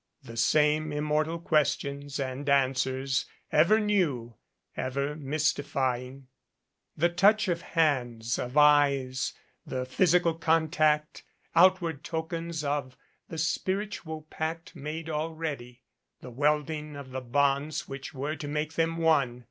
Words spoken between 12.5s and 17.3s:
of the spiritual pact made al ready, the welding of the